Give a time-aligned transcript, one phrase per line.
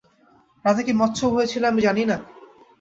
[0.65, 2.17] রাতে কী মচ্ছব হয়েছিল আমি জানি না?